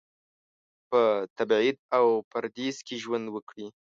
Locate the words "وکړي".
3.31-3.67